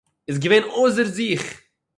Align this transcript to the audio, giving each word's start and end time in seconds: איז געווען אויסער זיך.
איז 0.27 0.37
געווען 0.43 0.65
אויסער 0.75 1.07
זיך. 1.15 1.43